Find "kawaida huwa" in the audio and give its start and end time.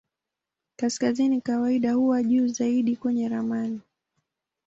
1.41-2.23